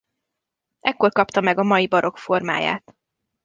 [0.79, 2.95] Ekkor kapta meg a mai barokk formáját.